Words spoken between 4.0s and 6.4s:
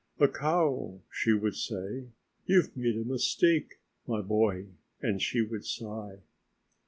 my boy," and she would sigh.